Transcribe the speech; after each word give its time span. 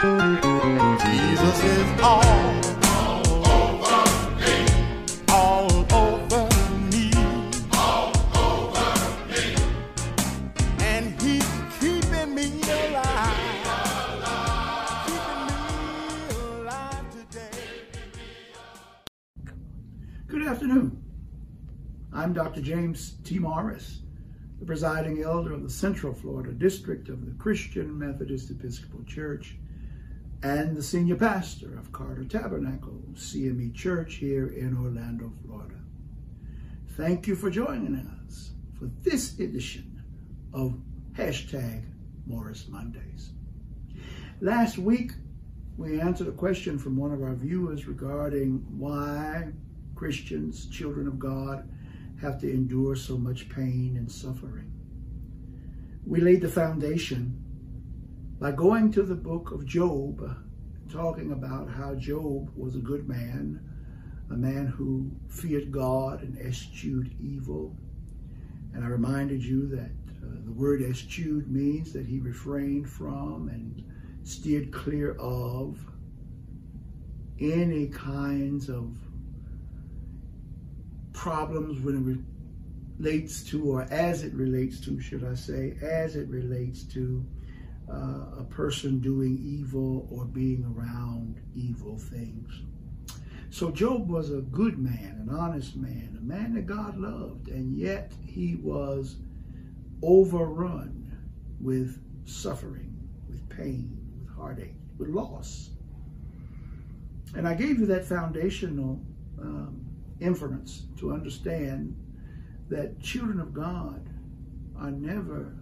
Jesus 0.00 1.62
is 1.62 2.00
all. 2.00 2.22
Good 20.26 20.46
afternoon. 20.46 21.04
I'm 22.14 22.32
Dr. 22.32 22.62
James 22.62 23.16
T. 23.22 23.38
Morris, 23.38 24.00
the 24.60 24.64
presiding 24.64 25.22
elder 25.22 25.52
of 25.52 25.62
the 25.62 25.68
Central 25.68 26.14
Florida 26.14 26.52
District 26.52 27.10
of 27.10 27.26
the 27.26 27.32
Christian 27.32 27.98
Methodist 27.98 28.50
Episcopal 28.50 29.04
Church 29.04 29.58
and 30.42 30.74
the 30.74 30.82
senior 30.82 31.16
pastor 31.16 31.78
of 31.78 31.92
Carter 31.92 32.24
Tabernacle 32.24 33.02
CME 33.12 33.74
Church 33.74 34.14
here 34.14 34.46
in 34.46 34.76
Orlando, 34.76 35.32
Florida. 35.44 35.74
Thank 36.96 37.26
you 37.26 37.36
for 37.36 37.50
joining 37.50 37.96
us 38.26 38.52
for 38.78 38.86
this 39.02 39.38
edition 39.38 40.02
of 40.54 40.80
hashtag 41.12 41.84
Morris 42.26 42.66
Mondays. 42.68 43.32
Last 44.40 44.78
week, 44.78 45.12
we 45.76 46.00
answered 46.00 46.28
a 46.28 46.32
question 46.32 46.78
from 46.78 46.96
one 46.96 47.12
of 47.12 47.22
our 47.22 47.34
viewers 47.34 47.86
regarding 47.86 48.64
why 48.78 49.52
Christians, 49.94 50.66
children 50.70 51.06
of 51.06 51.18
God, 51.18 51.70
have 52.22 52.40
to 52.40 52.50
endure 52.50 52.96
so 52.96 53.18
much 53.18 53.50
pain 53.50 53.96
and 53.98 54.10
suffering. 54.10 54.72
We 56.06 56.20
laid 56.20 56.40
the 56.40 56.48
foundation 56.48 57.44
by 58.40 58.50
going 58.50 58.90
to 58.90 59.02
the 59.02 59.14
book 59.14 59.50
of 59.50 59.66
Job, 59.66 60.34
talking 60.90 61.32
about 61.32 61.70
how 61.70 61.94
Job 61.94 62.50
was 62.56 62.74
a 62.74 62.78
good 62.78 63.06
man, 63.06 63.60
a 64.30 64.34
man 64.34 64.66
who 64.66 65.10
feared 65.28 65.70
God 65.70 66.22
and 66.22 66.38
eschewed 66.38 67.14
evil. 67.20 67.76
And 68.72 68.82
I 68.82 68.88
reminded 68.88 69.44
you 69.44 69.68
that 69.68 69.90
uh, 70.22 70.40
the 70.46 70.52
word 70.52 70.80
eschewed 70.80 71.50
means 71.50 71.92
that 71.92 72.06
he 72.06 72.18
refrained 72.18 72.88
from 72.88 73.50
and 73.50 73.84
steered 74.22 74.72
clear 74.72 75.16
of 75.18 75.78
any 77.38 77.88
kinds 77.88 78.70
of 78.70 78.96
problems 81.12 81.78
when 81.82 82.24
it 82.98 83.02
relates 83.02 83.42
to, 83.44 83.64
or 83.66 83.82
as 83.90 84.22
it 84.22 84.32
relates 84.32 84.80
to, 84.80 84.98
should 84.98 85.24
I 85.24 85.34
say, 85.34 85.76
as 85.82 86.16
it 86.16 86.28
relates 86.28 86.84
to 86.84 87.22
uh, 87.90 88.40
a 88.40 88.46
person 88.48 89.00
doing 89.00 89.38
evil 89.42 90.08
or 90.10 90.24
being 90.24 90.64
around 90.76 91.40
evil 91.54 91.98
things. 91.98 92.62
So 93.50 93.70
Job 93.70 94.08
was 94.08 94.30
a 94.30 94.42
good 94.42 94.78
man, 94.78 95.26
an 95.28 95.34
honest 95.36 95.76
man, 95.76 96.16
a 96.18 96.24
man 96.24 96.54
that 96.54 96.66
God 96.66 96.96
loved, 96.96 97.48
and 97.48 97.76
yet 97.76 98.12
he 98.24 98.56
was 98.62 99.16
overrun 100.02 101.18
with 101.60 102.00
suffering, 102.24 102.96
with 103.28 103.48
pain, 103.48 103.98
with 104.20 104.32
heartache, 104.34 104.76
with 104.98 105.08
loss. 105.08 105.70
And 107.34 107.46
I 107.46 107.54
gave 107.54 107.80
you 107.80 107.86
that 107.86 108.04
foundational 108.04 109.00
um, 109.40 109.84
inference 110.20 110.86
to 110.98 111.12
understand 111.12 111.96
that 112.68 113.00
children 113.00 113.40
of 113.40 113.52
God 113.52 114.08
are 114.78 114.92
never 114.92 115.56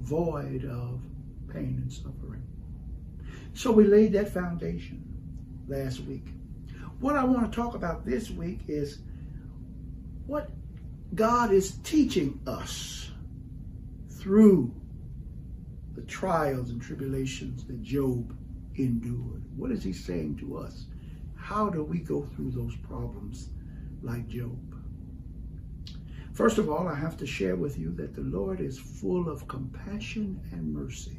void 0.00 0.64
of 0.64 1.00
pain 1.52 1.80
and 1.82 1.92
suffering. 1.92 2.42
So 3.54 3.72
we 3.72 3.84
laid 3.84 4.12
that 4.12 4.32
foundation 4.32 5.04
last 5.66 6.00
week. 6.00 6.26
What 7.00 7.16
I 7.16 7.24
want 7.24 7.50
to 7.50 7.56
talk 7.56 7.74
about 7.74 8.04
this 8.04 8.30
week 8.30 8.60
is 8.68 8.98
what 10.26 10.50
God 11.14 11.52
is 11.52 11.72
teaching 11.84 12.40
us 12.46 13.10
through 14.10 14.74
the 15.94 16.02
trials 16.02 16.70
and 16.70 16.80
tribulations 16.80 17.64
that 17.64 17.82
Job 17.82 18.36
endured. 18.76 19.42
What 19.56 19.70
is 19.70 19.82
he 19.82 19.92
saying 19.92 20.38
to 20.38 20.58
us? 20.58 20.86
How 21.36 21.68
do 21.68 21.82
we 21.82 21.98
go 21.98 22.22
through 22.22 22.50
those 22.50 22.76
problems 22.76 23.48
like 24.02 24.28
Job? 24.28 24.67
First 26.38 26.58
of 26.58 26.70
all, 26.70 26.86
I 26.86 26.94
have 26.94 27.16
to 27.16 27.26
share 27.26 27.56
with 27.56 27.80
you 27.80 27.92
that 27.94 28.14
the 28.14 28.20
Lord 28.20 28.60
is 28.60 28.78
full 28.78 29.28
of 29.28 29.48
compassion 29.48 30.40
and 30.52 30.72
mercy. 30.72 31.18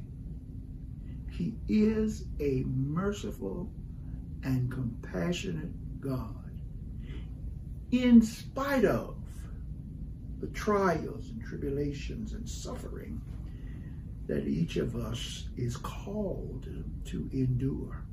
He 1.29 1.55
is 1.67 2.23
a 2.39 2.63
merciful 2.65 3.69
and 4.43 4.71
compassionate 4.71 5.99
God. 5.99 6.61
In 7.91 8.21
spite 8.21 8.85
of 8.85 9.17
the 10.39 10.47
trials 10.47 11.31
and 11.31 11.43
tribulations 11.43 12.31
and 12.31 12.47
suffering 12.47 13.21
that 14.27 14.47
each 14.47 14.77
of 14.77 14.95
us 14.95 15.49
is 15.57 15.75
called 15.75 16.65
to 17.07 17.29
endure. 17.33 18.05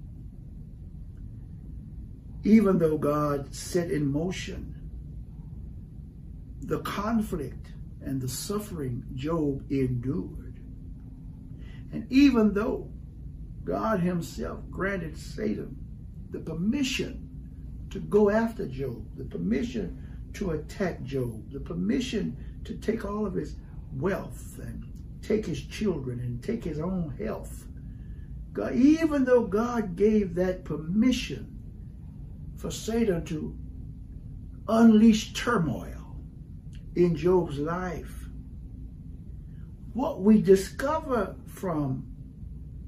Even 2.42 2.80
though 2.80 2.98
God 2.98 3.54
set 3.54 3.92
in 3.92 4.10
motion 4.10 4.75
the 6.62 6.80
conflict 6.80 7.72
and 8.02 8.20
the 8.20 8.28
suffering 8.28 9.04
Job 9.14 9.64
endured. 9.70 10.60
And 11.92 12.06
even 12.10 12.52
though 12.54 12.90
God 13.64 14.00
himself 14.00 14.60
granted 14.70 15.16
Satan 15.16 15.76
the 16.30 16.38
permission 16.40 17.22
to 17.90 18.00
go 18.00 18.30
after 18.30 18.66
Job, 18.66 19.06
the 19.16 19.24
permission 19.24 20.02
to 20.34 20.50
attack 20.50 21.02
Job, 21.02 21.50
the 21.52 21.60
permission 21.60 22.36
to 22.64 22.74
take 22.74 23.04
all 23.04 23.24
of 23.24 23.34
his 23.34 23.56
wealth 23.94 24.58
and 24.60 24.84
take 25.22 25.46
his 25.46 25.62
children 25.62 26.20
and 26.20 26.42
take 26.42 26.62
his 26.64 26.78
own 26.78 27.14
health. 27.18 27.64
God, 28.52 28.74
even 28.74 29.24
though 29.24 29.44
God 29.44 29.96
gave 29.96 30.34
that 30.34 30.64
permission 30.64 31.58
for 32.56 32.70
Satan 32.70 33.24
to 33.26 33.56
unleash 34.68 35.32
turmoil, 35.32 35.95
in 36.96 37.14
Job's 37.14 37.58
life. 37.58 38.28
What 39.92 40.22
we 40.22 40.42
discover 40.42 41.36
from 41.46 42.06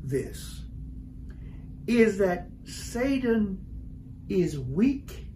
this 0.02 0.62
is 1.86 2.18
that 2.18 2.48
Satan 2.64 3.64
is 4.28 4.58
weak, 4.58 5.26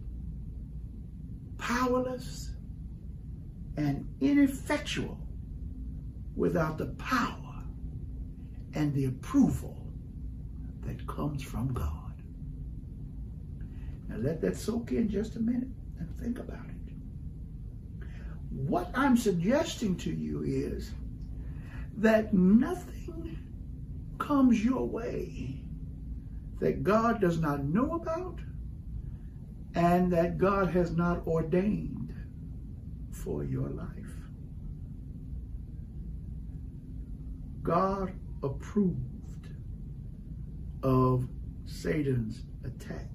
powerless, 1.57 2.51
and 3.77 4.07
ineffectual 4.21 5.17
without 6.35 6.77
the 6.77 6.87
power 6.87 7.63
and 8.75 8.93
the 8.93 9.05
approval 9.05 9.87
that 10.81 11.07
comes 11.07 11.41
from 11.41 11.73
God. 11.73 12.21
Now 14.09 14.17
let 14.17 14.41
that 14.41 14.57
soak 14.57 14.91
in 14.91 15.09
just 15.09 15.35
a 15.35 15.39
minute 15.39 15.69
and 15.99 16.15
think 16.19 16.39
about 16.39 16.65
it. 16.65 16.82
What 18.55 18.89
I'm 18.93 19.17
suggesting 19.17 19.95
to 19.97 20.11
you 20.11 20.43
is 20.43 20.91
that 21.97 22.33
nothing 22.33 23.37
comes 24.19 24.63
your 24.63 24.87
way 24.87 25.59
that 26.59 26.83
God 26.83 27.19
does 27.19 27.39
not 27.39 27.63
know 27.63 27.93
about 27.93 28.39
and 29.75 30.11
that 30.13 30.37
God 30.37 30.69
has 30.69 30.91
not 30.91 31.25
ordained 31.27 32.13
for 33.11 33.43
your 33.43 33.69
life. 33.69 33.89
God 37.63 38.13
approved 38.43 39.47
of 40.83 41.27
Satan's 41.65 42.43
attack 42.63 43.09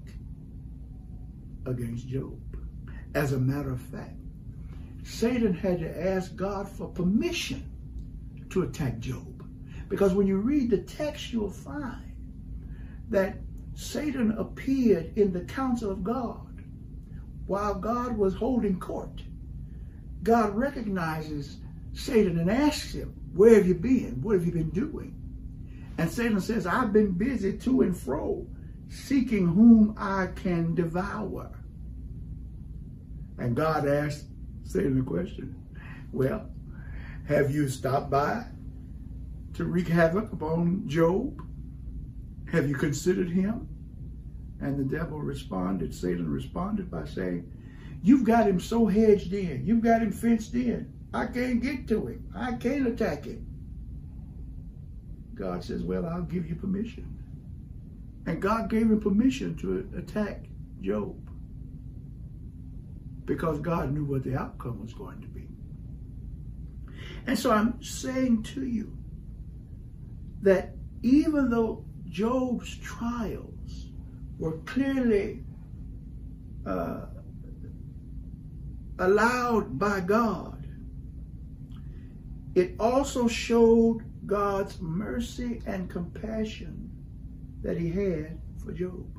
against 1.65 2.07
Job. 2.07 2.39
As 3.15 3.33
a 3.33 3.39
matter 3.39 3.71
of 3.71 3.81
fact, 3.81 4.17
Satan 5.09 5.53
had 5.53 5.79
to 5.79 6.07
ask 6.07 6.35
God 6.35 6.69
for 6.69 6.87
permission 6.87 7.63
to 8.51 8.61
attack 8.61 8.99
Job. 8.99 9.43
Because 9.89 10.13
when 10.13 10.27
you 10.27 10.37
read 10.37 10.69
the 10.69 10.77
text, 10.77 11.33
you'll 11.33 11.49
find 11.49 12.13
that 13.09 13.37
Satan 13.73 14.31
appeared 14.37 15.17
in 15.17 15.33
the 15.33 15.41
council 15.41 15.89
of 15.89 16.03
God 16.03 16.63
while 17.47 17.73
God 17.73 18.17
was 18.17 18.35
holding 18.35 18.79
court. 18.79 19.23
God 20.21 20.55
recognizes 20.55 21.57
Satan 21.93 22.37
and 22.37 22.49
asks 22.49 22.93
him, 22.93 23.13
Where 23.33 23.55
have 23.55 23.67
you 23.67 23.75
been? 23.75 24.21
What 24.21 24.35
have 24.35 24.45
you 24.45 24.51
been 24.51 24.69
doing? 24.69 25.15
And 25.97 26.09
Satan 26.09 26.39
says, 26.39 26.67
I've 26.67 26.93
been 26.93 27.13
busy 27.13 27.57
to 27.57 27.81
and 27.81 27.97
fro, 27.97 28.45
seeking 28.89 29.47
whom 29.47 29.95
I 29.97 30.27
can 30.35 30.75
devour. 30.75 31.49
And 33.39 33.55
God 33.55 33.87
asked 33.87 34.28
Satan 34.69 34.99
the 34.99 35.03
question. 35.03 35.55
Well, 36.11 36.47
have 37.27 37.49
you 37.49 37.67
stopped 37.67 38.11
by 38.11 38.45
to 39.55 39.65
wreak 39.65 39.87
havoc 39.87 40.31
upon 40.31 40.87
Job? 40.87 41.41
Have 42.51 42.69
you 42.69 42.75
considered 42.75 43.31
him? 43.31 43.67
And 44.61 44.77
the 44.77 44.83
devil 44.83 45.19
responded, 45.19 45.91
Satan 45.91 46.31
responded 46.31 46.91
by 46.91 47.05
saying, 47.05 47.51
You've 48.03 48.23
got 48.23 48.47
him 48.47 48.59
so 48.59 48.85
hedged 48.85 49.33
in. 49.33 49.65
You've 49.65 49.81
got 49.81 50.03
him 50.03 50.11
fenced 50.11 50.53
in. 50.53 50.93
I 51.15 51.25
can't 51.25 51.63
get 51.63 51.87
to 51.87 52.05
him. 52.05 52.31
I 52.35 52.53
can't 52.53 52.85
attack 52.85 53.25
him. 53.25 53.47
God 55.33 55.63
says, 55.63 55.81
Well, 55.81 56.05
I'll 56.05 56.21
give 56.21 56.47
you 56.47 56.53
permission. 56.53 57.07
And 58.27 58.39
God 58.39 58.69
gave 58.69 58.83
him 58.83 58.99
permission 58.99 59.57
to 59.57 59.89
attack 59.97 60.43
Job 60.79 61.15
because 63.29 63.59
God 63.59 63.93
knew 63.93 64.05
what 64.05 64.23
the 64.23 64.35
outcome 64.35 64.81
was 64.81 64.91
going 64.91 65.21
to 65.21 65.27
be. 65.27 65.47
And 67.27 67.37
so 67.37 67.51
I'm 67.51 67.81
saying 67.83 68.41
to 68.55 68.65
you 68.65 68.97
that 70.41 70.73
even 71.03 71.51
though 71.51 71.85
Job's 72.07 72.75
trials 72.77 73.91
were 74.39 74.57
clearly 74.65 75.43
uh, 76.65 77.01
allowed 78.97 79.77
by 79.77 79.99
God, 79.99 80.67
it 82.55 82.73
also 82.79 83.27
showed 83.27 83.99
God's 84.25 84.81
mercy 84.81 85.61
and 85.67 85.87
compassion 85.87 86.89
that 87.61 87.77
he 87.77 87.91
had 87.91 88.41
for 88.65 88.71
Job. 88.71 89.18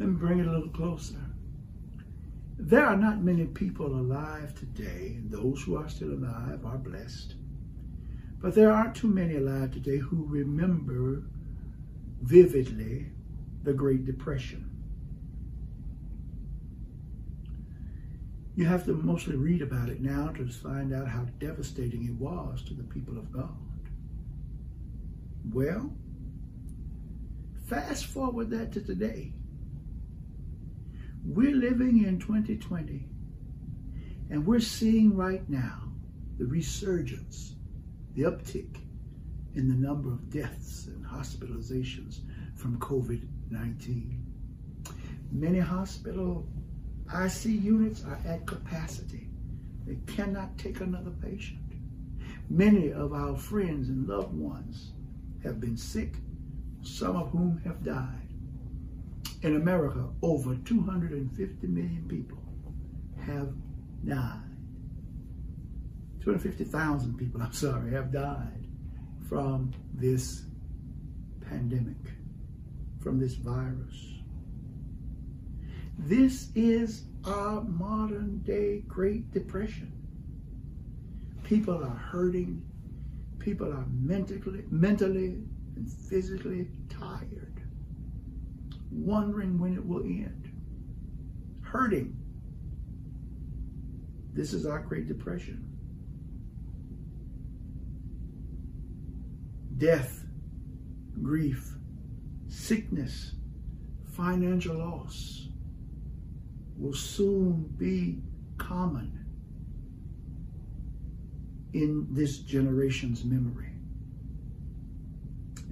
Let 0.00 0.08
me 0.08 0.14
bring 0.14 0.38
it 0.38 0.46
a 0.46 0.50
little 0.50 0.70
closer. 0.70 1.20
There 2.56 2.86
are 2.86 2.96
not 2.96 3.22
many 3.22 3.44
people 3.44 3.86
alive 3.86 4.54
today, 4.54 5.18
those 5.24 5.62
who 5.62 5.76
are 5.76 5.90
still 5.90 6.14
alive 6.14 6.64
are 6.64 6.78
blessed. 6.78 7.34
But 8.40 8.54
there 8.54 8.72
aren't 8.72 8.94
too 8.94 9.08
many 9.08 9.36
alive 9.36 9.72
today 9.72 9.98
who 9.98 10.24
remember 10.26 11.24
vividly 12.22 13.12
the 13.62 13.74
Great 13.74 14.06
Depression. 14.06 14.70
You 18.56 18.64
have 18.64 18.86
to 18.86 18.94
mostly 18.94 19.36
read 19.36 19.60
about 19.60 19.90
it 19.90 20.00
now 20.00 20.28
to 20.28 20.46
find 20.48 20.94
out 20.94 21.08
how 21.08 21.26
devastating 21.38 22.06
it 22.06 22.14
was 22.14 22.62
to 22.62 22.72
the 22.72 22.84
people 22.84 23.18
of 23.18 23.30
God. 23.30 23.54
Well, 25.52 25.92
fast 27.66 28.06
forward 28.06 28.48
that 28.48 28.72
to 28.72 28.80
today. 28.80 29.34
We're 31.24 31.54
living 31.54 32.04
in 32.04 32.18
2020, 32.18 33.06
and 34.30 34.46
we're 34.46 34.60
seeing 34.60 35.14
right 35.14 35.48
now 35.50 35.82
the 36.38 36.46
resurgence, 36.46 37.54
the 38.14 38.22
uptick 38.22 38.78
in 39.54 39.68
the 39.68 39.74
number 39.74 40.10
of 40.10 40.30
deaths 40.30 40.86
and 40.86 41.04
hospitalizations 41.04 42.20
from 42.54 42.78
COVID 42.78 43.26
19. 43.50 44.24
Many 45.32 45.58
hospital 45.58 46.48
IC 47.12 47.44
units 47.44 48.04
are 48.04 48.18
at 48.26 48.46
capacity. 48.46 49.28
They 49.86 49.98
cannot 50.06 50.56
take 50.56 50.80
another 50.80 51.10
patient. 51.10 51.60
Many 52.48 52.92
of 52.92 53.12
our 53.12 53.36
friends 53.36 53.88
and 53.88 54.08
loved 54.08 54.34
ones 54.34 54.92
have 55.42 55.60
been 55.60 55.76
sick, 55.76 56.14
some 56.82 57.16
of 57.16 57.30
whom 57.30 57.60
have 57.64 57.84
died. 57.84 58.29
In 59.42 59.56
America, 59.56 60.08
over 60.22 60.54
250 60.54 61.66
million 61.66 62.06
people 62.08 62.42
have 63.24 63.48
died. 64.06 64.42
250,000 66.22 67.16
people, 67.16 67.42
I'm 67.42 67.52
sorry, 67.52 67.92
have 67.92 68.12
died 68.12 68.66
from 69.28 69.72
this 69.94 70.44
pandemic, 71.48 71.96
from 73.00 73.18
this 73.18 73.34
virus. 73.34 74.10
This 75.98 76.48
is 76.54 77.04
our 77.24 77.62
modern 77.62 78.38
day 78.38 78.82
Great 78.86 79.30
Depression. 79.32 79.92
People 81.44 81.82
are 81.82 81.96
hurting. 81.96 82.62
People 83.38 83.72
are 83.72 83.86
mentally, 83.90 84.64
mentally 84.70 85.42
and 85.76 85.90
physically 86.08 86.68
tired, 86.88 87.59
wondering 88.90 89.58
when 89.58 89.74
it 89.74 89.86
will 89.86 90.02
end, 90.02 90.50
hurting. 91.62 92.16
This 94.32 94.52
is 94.52 94.66
our 94.66 94.80
Great 94.80 95.08
Depression. 95.08 95.66
Death, 99.76 100.24
grief, 101.22 101.74
sickness, 102.48 103.32
financial 104.12 104.76
loss 104.76 105.48
will 106.76 106.94
soon 106.94 107.72
be 107.76 108.20
common 108.58 109.20
in 111.72 112.06
this 112.10 112.38
generation's 112.38 113.24
memory. 113.24 113.72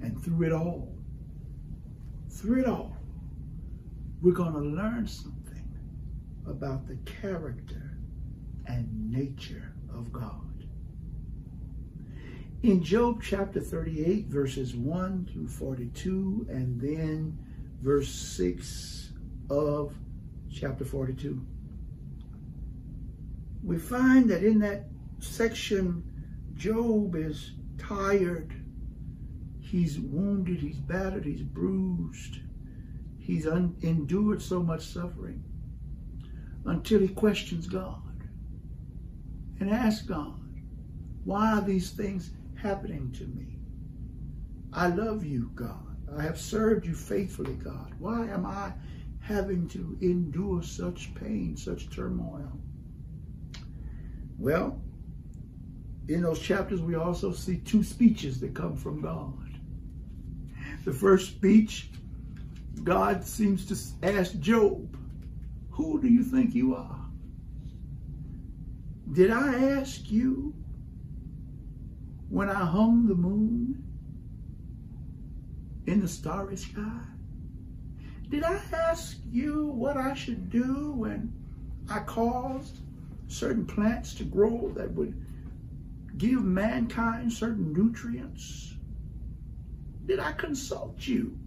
And 0.01 0.23
through 0.23 0.47
it 0.47 0.53
all, 0.53 0.95
through 2.29 2.61
it 2.61 2.67
all, 2.67 2.98
we're 4.21 4.33
going 4.33 4.53
to 4.53 4.59
learn 4.59 5.07
something 5.07 5.65
about 6.45 6.87
the 6.87 6.97
character 7.05 7.97
and 8.65 9.11
nature 9.11 9.73
of 9.93 10.11
God. 10.11 10.65
In 12.63 12.83
Job 12.83 13.21
chapter 13.23 13.61
38, 13.61 14.25
verses 14.27 14.75
1 14.75 15.29
through 15.31 15.47
42, 15.47 16.47
and 16.49 16.79
then 16.79 17.37
verse 17.81 18.09
6 18.09 19.13
of 19.49 19.93
chapter 20.51 20.83
42. 20.83 21.41
We 23.63 23.77
find 23.77 24.29
that 24.29 24.43
in 24.43 24.59
that 24.59 24.87
section, 25.19 26.03
Job 26.55 27.15
is 27.15 27.53
tired. 27.77 28.53
He's 29.61 29.99
wounded, 29.99 30.59
he's 30.59 30.79
battered, 30.79 31.25
he's 31.25 31.43
bruised. 31.43 32.39
He's 33.29 33.45
un- 33.45 33.75
endured 33.83 34.41
so 34.41 34.63
much 34.63 34.87
suffering 34.87 35.43
until 36.65 36.99
he 36.99 37.09
questions 37.09 37.67
God 37.67 38.23
and 39.59 39.69
asks 39.69 40.03
God, 40.03 40.41
why 41.25 41.53
are 41.53 41.61
these 41.61 41.91
things 41.91 42.31
happening 42.55 43.11
to 43.11 43.27
me? 43.27 43.59
I 44.73 44.87
love 44.87 45.23
you, 45.23 45.51
God. 45.53 45.95
I 46.17 46.23
have 46.23 46.39
served 46.39 46.87
you 46.87 46.95
faithfully, 46.95 47.53
God. 47.53 47.93
Why 47.99 48.25
am 48.29 48.47
I 48.47 48.73
having 49.19 49.67
to 49.69 49.95
endure 50.01 50.63
such 50.63 51.13
pain, 51.13 51.55
such 51.55 51.91
turmoil? 51.91 52.59
Well, 54.39 54.81
in 56.07 56.23
those 56.23 56.39
chapters, 56.39 56.81
we 56.81 56.95
also 56.95 57.31
see 57.31 57.57
two 57.57 57.83
speeches 57.83 58.39
that 58.39 58.55
come 58.55 58.75
from 58.75 59.01
God. 59.01 59.59
The 60.83 60.93
first 60.93 61.27
speech, 61.27 61.91
God 62.83 63.23
seems 63.25 63.65
to 63.67 64.07
ask 64.07 64.39
Job, 64.39 64.97
Who 65.71 66.01
do 66.01 66.07
you 66.07 66.23
think 66.23 66.55
you 66.55 66.75
are? 66.75 66.99
Did 69.11 69.31
I 69.31 69.71
ask 69.71 70.11
you 70.11 70.53
when 72.29 72.49
I 72.49 72.65
hung 72.65 73.07
the 73.07 73.15
moon 73.15 73.83
in 75.87 75.99
the 76.01 76.07
starry 76.07 76.57
sky? 76.57 77.01
Did 78.29 78.43
I 78.43 78.61
ask 78.71 79.17
you 79.31 79.67
what 79.67 79.97
I 79.97 80.13
should 80.13 80.51
do 80.51 80.91
when 80.91 81.33
I 81.89 81.99
caused 81.99 82.77
certain 83.27 83.65
plants 83.65 84.13
to 84.15 84.23
grow 84.23 84.71
that 84.75 84.91
would 84.91 85.19
give 86.17 86.43
mankind 86.43 87.33
certain 87.33 87.73
nutrients? 87.73 88.75
Did 90.05 90.19
I 90.19 90.33
consult 90.33 91.07
you 91.07 91.37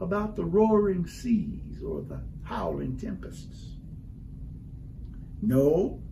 about 0.00 0.36
the 0.36 0.44
roaring 0.44 1.06
seas 1.06 1.82
or 1.82 2.02
the 2.02 2.20
howling 2.42 2.96
tempests? 2.96 3.76
No, 5.42 6.02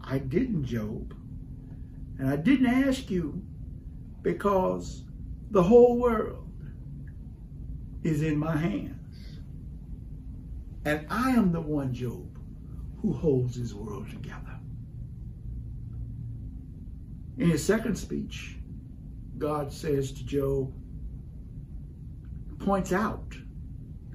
I 0.00 0.18
didn't, 0.18 0.64
Job. 0.64 1.14
And 2.18 2.28
I 2.28 2.36
didn't 2.36 2.66
ask 2.66 3.10
you 3.10 3.42
because 4.22 5.04
the 5.50 5.62
whole 5.62 5.98
world 5.98 6.48
is 8.02 8.22
in 8.22 8.38
my 8.38 8.56
hands. 8.56 9.40
And 10.84 11.06
I 11.10 11.30
am 11.30 11.52
the 11.52 11.60
one, 11.60 11.92
Job, 11.94 12.38
who 13.00 13.12
holds 13.12 13.56
his 13.56 13.74
world 13.74 14.08
together. 14.10 14.58
In 17.38 17.50
his 17.50 17.64
second 17.64 17.96
speech, 17.96 18.56
God 19.38 19.72
says 19.72 20.12
to 20.12 20.24
Job, 20.24 20.72
points 22.64 22.92
out, 22.92 23.34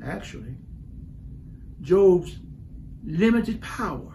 actually, 0.03 0.55
Job's 1.81 2.37
limited 3.03 3.61
power, 3.61 4.13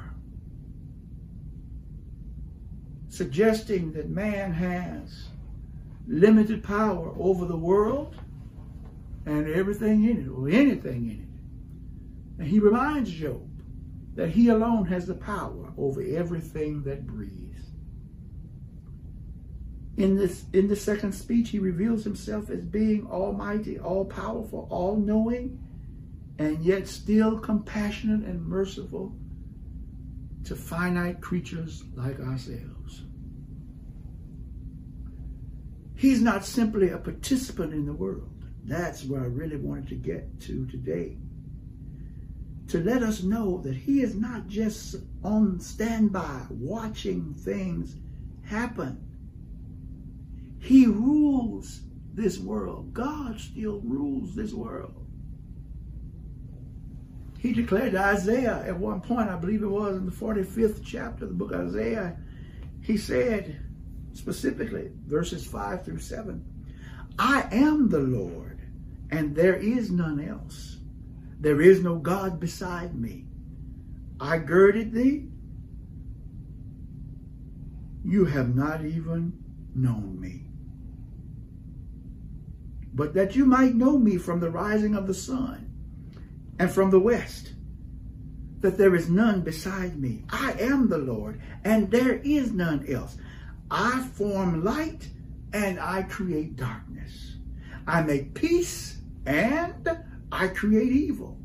suggesting 3.08 3.92
that 3.92 4.10
man 4.10 4.52
has 4.52 5.28
limited 6.06 6.62
power 6.62 7.14
over 7.18 7.46
the 7.46 7.56
world 7.56 8.16
and 9.26 9.48
everything 9.48 10.04
in 10.04 10.26
it, 10.26 10.28
or 10.28 10.48
anything 10.50 11.08
in 11.08 11.20
it. 11.22 12.40
And 12.40 12.48
he 12.48 12.58
reminds 12.58 13.10
Job 13.10 13.48
that 14.14 14.28
he 14.28 14.48
alone 14.48 14.84
has 14.86 15.06
the 15.06 15.14
power 15.14 15.72
over 15.78 16.02
everything 16.02 16.82
that 16.82 17.06
breathes. 17.06 17.43
In 19.96 20.16
this 20.16 20.44
in 20.52 20.66
the 20.66 20.76
second 20.76 21.12
speech, 21.12 21.50
he 21.50 21.58
reveals 21.58 22.02
himself 22.02 22.50
as 22.50 22.60
being 22.60 23.06
almighty, 23.06 23.78
all 23.78 24.04
powerful, 24.04 24.66
all 24.70 24.96
knowing, 24.96 25.60
and 26.38 26.64
yet 26.64 26.88
still 26.88 27.38
compassionate 27.38 28.26
and 28.26 28.44
merciful 28.44 29.14
to 30.44 30.56
finite 30.56 31.20
creatures 31.20 31.84
like 31.94 32.18
ourselves. 32.18 33.02
He's 35.94 36.20
not 36.20 36.44
simply 36.44 36.90
a 36.90 36.98
participant 36.98 37.72
in 37.72 37.86
the 37.86 37.92
world. 37.92 38.30
That's 38.64 39.04
where 39.04 39.22
I 39.22 39.26
really 39.26 39.56
wanted 39.56 39.88
to 39.88 39.94
get 39.94 40.40
to 40.42 40.66
today. 40.66 41.16
To 42.68 42.82
let 42.82 43.02
us 43.02 43.22
know 43.22 43.58
that 43.58 43.76
he 43.76 44.02
is 44.02 44.14
not 44.14 44.48
just 44.48 44.96
on 45.22 45.60
standby 45.60 46.46
watching 46.50 47.34
things 47.34 47.96
happen. 48.42 49.13
He 50.64 50.87
rules 50.87 51.83
this 52.14 52.38
world. 52.38 52.94
God 52.94 53.38
still 53.38 53.83
rules 53.85 54.35
this 54.35 54.54
world. 54.54 55.06
He 57.38 57.52
declared 57.52 57.92
to 57.92 57.99
Isaiah 57.99 58.64
at 58.66 58.78
one 58.78 59.02
point, 59.02 59.28
I 59.28 59.37
believe 59.37 59.62
it 59.62 59.66
was 59.66 59.99
in 59.99 60.06
the 60.06 60.11
45th 60.11 60.80
chapter 60.83 61.25
of 61.25 61.30
the 61.30 61.37
book 61.37 61.52
of 61.52 61.68
Isaiah, 61.68 62.16
he 62.80 62.97
said 62.97 63.61
specifically, 64.14 64.90
verses 65.06 65.47
5 65.47 65.85
through 65.85 65.99
7, 65.99 66.42
I 67.18 67.47
am 67.52 67.90
the 67.90 67.99
Lord, 67.99 68.62
and 69.11 69.37
there 69.37 69.56
is 69.56 69.90
none 69.90 70.18
else. 70.18 70.78
There 71.40 71.61
is 71.61 71.83
no 71.83 71.97
God 71.97 72.40
beside 72.40 72.94
me. 72.94 73.26
I 74.18 74.38
girded 74.38 74.92
thee. 74.92 75.28
You 78.02 78.25
have 78.25 78.56
not 78.56 78.83
even 78.83 79.35
known 79.75 80.18
me. 80.18 80.47
But 82.94 83.14
that 83.14 83.34
you 83.34 83.44
might 83.44 83.74
know 83.74 83.98
me 83.98 84.18
from 84.18 84.40
the 84.40 84.50
rising 84.50 84.94
of 84.94 85.06
the 85.06 85.14
sun 85.14 85.68
and 86.58 86.70
from 86.70 86.90
the 86.90 87.00
west, 87.00 87.52
that 88.60 88.78
there 88.78 88.94
is 88.94 89.10
none 89.10 89.40
beside 89.40 89.98
me. 90.00 90.24
I 90.30 90.52
am 90.60 90.88
the 90.88 90.98
Lord, 90.98 91.40
and 91.64 91.90
there 91.90 92.20
is 92.24 92.52
none 92.52 92.86
else. 92.88 93.16
I 93.70 94.00
form 94.14 94.62
light 94.62 95.08
and 95.52 95.80
I 95.80 96.02
create 96.04 96.56
darkness. 96.56 97.36
I 97.86 98.02
make 98.02 98.34
peace 98.34 98.98
and 99.26 99.88
I 100.30 100.48
create 100.48 100.92
evil. 100.92 101.36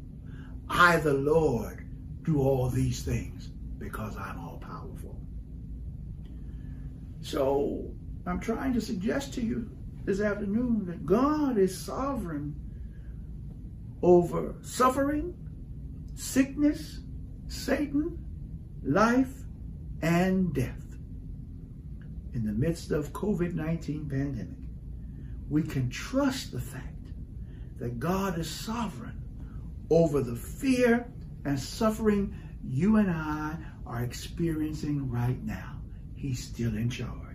I, 0.69 0.97
the 0.97 1.13
Lord, 1.13 1.85
do 2.23 2.39
all 2.41 2.69
these 2.69 3.01
things 3.03 3.49
because 3.79 4.15
I'm 4.17 4.39
all 4.39 4.57
powerful. 4.61 5.19
So 7.21 7.91
I'm 8.27 8.39
trying 8.39 8.73
to 8.73 8.81
suggest 8.81 9.33
to 9.33 9.41
you 9.41 9.69
this 10.09 10.21
afternoon 10.21 10.87
that 10.87 11.05
God 11.05 11.59
is 11.59 11.77
sovereign 11.77 12.55
over 14.01 14.55
suffering, 14.63 15.35
sickness, 16.15 17.01
Satan, 17.47 18.17
life, 18.81 19.31
and 20.01 20.51
death. 20.51 20.97
In 22.33 22.43
the 22.43 22.53
midst 22.53 22.89
of 22.89 23.13
COVID-19 23.13 24.09
pandemic, 24.09 24.57
we 25.47 25.61
can 25.61 25.91
trust 25.91 26.53
the 26.53 26.59
fact 26.59 27.11
that 27.77 27.99
God 27.99 28.39
is 28.39 28.49
sovereign 28.49 29.21
over 29.91 30.21
the 30.21 30.35
fear 30.35 31.05
and 31.45 31.59
suffering 31.59 32.33
you 32.67 32.95
and 32.95 33.11
I 33.11 33.57
are 33.85 34.01
experiencing 34.01 35.07
right 35.11 35.39
now. 35.43 35.75
He's 36.15 36.43
still 36.43 36.75
in 36.75 36.89
charge. 36.89 37.28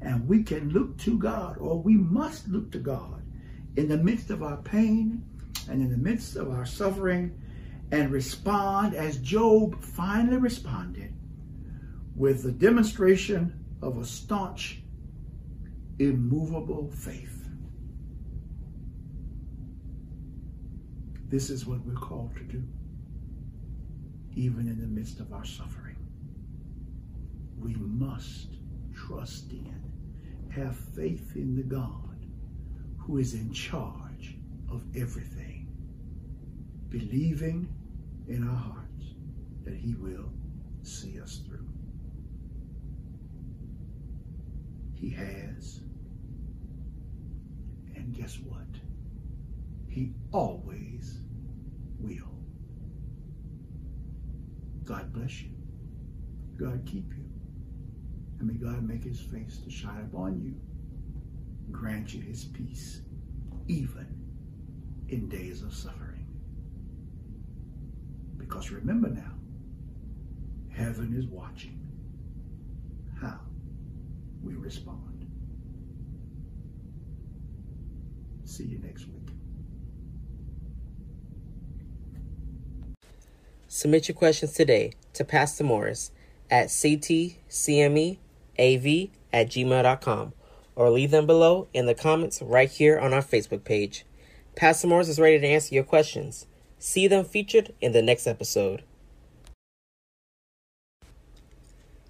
And 0.00 0.28
we 0.28 0.42
can 0.42 0.70
look 0.70 0.96
to 0.98 1.18
God, 1.18 1.56
or 1.58 1.80
we 1.80 1.94
must 1.94 2.48
look 2.48 2.70
to 2.72 2.78
God 2.78 3.22
in 3.76 3.88
the 3.88 3.96
midst 3.96 4.30
of 4.30 4.42
our 4.42 4.58
pain 4.58 5.24
and 5.68 5.82
in 5.82 5.90
the 5.90 5.96
midst 5.96 6.36
of 6.36 6.50
our 6.50 6.66
suffering 6.66 7.40
and 7.90 8.10
respond 8.10 8.94
as 8.94 9.18
Job 9.18 9.80
finally 9.82 10.36
responded 10.36 11.14
with 12.14 12.42
the 12.42 12.52
demonstration 12.52 13.64
of 13.82 13.98
a 13.98 14.04
staunch, 14.04 14.82
immovable 15.98 16.90
faith. 16.90 17.48
This 21.28 21.50
is 21.50 21.66
what 21.66 21.84
we're 21.84 21.94
called 21.94 22.34
to 22.36 22.42
do, 22.42 22.62
even 24.34 24.66
in 24.68 24.80
the 24.80 24.86
midst 24.86 25.20
of 25.20 25.32
our 25.32 25.44
suffering. 25.44 25.96
We 27.58 27.74
must 27.74 28.48
trust 28.94 29.50
in, 29.52 29.87
have 30.50 30.76
faith 30.76 31.32
in 31.36 31.54
the 31.56 31.62
God 31.62 32.26
who 32.98 33.18
is 33.18 33.34
in 33.34 33.52
charge 33.52 34.36
of 34.70 34.82
everything, 34.96 35.68
believing 36.88 37.68
in 38.28 38.46
our 38.46 38.56
hearts 38.56 39.14
that 39.64 39.74
he 39.74 39.94
will 39.94 40.30
see 40.82 41.20
us 41.20 41.40
through. 41.46 41.66
He 44.94 45.10
has. 45.10 45.80
And 47.94 48.14
guess 48.14 48.38
what? 48.38 48.66
He 49.88 50.12
always 50.32 51.18
will. 51.98 52.34
God 54.84 55.12
bless 55.12 55.42
you. 55.42 55.50
God 56.56 56.82
keep 56.86 57.12
you. 57.16 57.17
And 58.38 58.48
may 58.48 58.54
God 58.54 58.82
make 58.82 59.04
his 59.04 59.20
face 59.20 59.58
to 59.58 59.70
shine 59.70 60.08
upon 60.12 60.40
you. 60.40 60.54
Grant 61.72 62.14
you 62.14 62.22
his 62.22 62.44
peace, 62.44 63.02
even 63.66 64.06
in 65.08 65.28
days 65.28 65.62
of 65.62 65.74
suffering. 65.74 66.26
Because 68.36 68.70
remember 68.70 69.08
now, 69.08 69.32
heaven 70.70 71.14
is 71.16 71.26
watching 71.26 71.78
how 73.20 73.40
we 74.42 74.54
respond. 74.54 75.26
See 78.44 78.64
you 78.64 78.78
next 78.78 79.06
week. 79.06 79.28
Submit 83.66 84.08
your 84.08 84.16
questions 84.16 84.52
today 84.52 84.92
to 85.12 85.24
Pastor 85.24 85.64
Morris 85.64 86.10
at 86.50 86.68
ctcmeav 88.58 89.10
at 89.32 89.48
gmail.com 89.48 90.32
or 90.74 90.90
leave 90.90 91.10
them 91.10 91.26
below 91.26 91.68
in 91.74 91.86
the 91.86 91.94
comments 91.94 92.40
right 92.42 92.70
here 92.70 92.98
on 92.98 93.12
our 93.12 93.22
Facebook 93.22 93.64
page. 93.64 94.04
Pastor 94.56 94.86
Morris 94.86 95.08
is 95.08 95.18
ready 95.18 95.38
to 95.38 95.46
answer 95.46 95.74
your 95.74 95.84
questions. 95.84 96.46
See 96.78 97.08
them 97.08 97.24
featured 97.24 97.74
in 97.80 97.92
the 97.92 98.02
next 98.02 98.26
episode. 98.26 98.82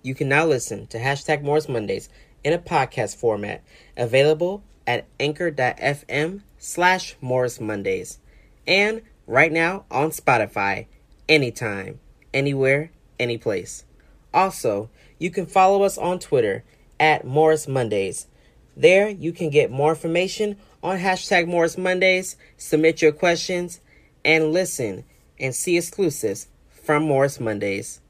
You 0.03 0.15
can 0.15 0.29
now 0.29 0.47
listen 0.47 0.87
to 0.89 0.99
hashtag 0.99 1.43
Morris 1.43 1.69
Mondays 1.69 2.09
in 2.45 2.53
a 2.53 2.59
podcast 2.59 3.17
format, 3.17 3.63
available 3.97 4.63
at 4.87 5.07
anchor.fm 5.19 6.43
slash 6.59 7.17
Morris 7.21 7.61
Mondays, 7.61 8.19
and 8.67 9.03
right 9.27 9.53
now 9.53 9.85
on 9.91 10.11
Spotify, 10.11 10.87
anytime, 11.29 12.01
anywhere, 12.33 12.91
anyplace. 13.19 13.85
Also, 14.33 14.89
you 15.19 15.31
can 15.31 15.47
follow 15.47 15.83
us 15.83 15.99
on 15.99 16.19
Twitter 16.19 16.65
at 16.99 17.27
Morris 17.27 17.69
Mondays. 17.69 18.27
There, 18.77 19.09
you 19.09 19.33
can 19.33 19.51
get 19.51 19.71
more 19.71 19.91
information 19.91 20.57
on 20.83 20.99
hashtag 20.99 21.47
Morris 21.47 21.77
Mondays, 21.77 22.37
submit 22.57 23.03
your 23.03 23.13
questions, 23.13 23.81
and 24.25 24.53
listen 24.53 25.05
and 25.41 25.55
see 25.55 25.77
exclusives 25.77 26.49
from 26.71 27.03
Morris 27.03 27.41
Mondays. 27.41 28.01